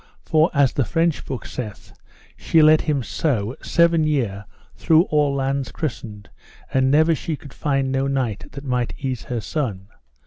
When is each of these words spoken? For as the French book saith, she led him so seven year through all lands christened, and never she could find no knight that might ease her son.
For 0.25 0.49
as 0.51 0.73
the 0.73 0.83
French 0.83 1.25
book 1.27 1.45
saith, 1.45 1.93
she 2.35 2.63
led 2.63 2.81
him 2.81 3.03
so 3.03 3.55
seven 3.61 4.03
year 4.03 4.45
through 4.75 5.03
all 5.03 5.35
lands 5.35 5.71
christened, 5.71 6.31
and 6.73 6.89
never 6.89 7.13
she 7.13 7.35
could 7.35 7.53
find 7.53 7.91
no 7.91 8.07
knight 8.07 8.51
that 8.53 8.65
might 8.65 8.95
ease 8.97 9.25
her 9.25 9.41
son. 9.41 9.89